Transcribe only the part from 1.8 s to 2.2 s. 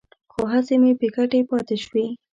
شوې.